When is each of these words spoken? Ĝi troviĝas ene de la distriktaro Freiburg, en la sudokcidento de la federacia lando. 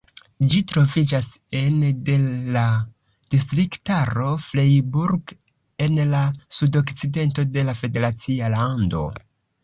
Ĝi 0.51 0.59
troviĝas 0.69 1.25
ene 1.57 1.89
de 2.05 2.13
la 2.55 2.63
distriktaro 3.35 4.29
Freiburg, 4.45 5.33
en 5.89 5.99
la 6.13 6.21
sudokcidento 6.61 7.45
de 7.59 7.67
la 7.69 7.77
federacia 7.83 8.51
lando. 8.55 9.03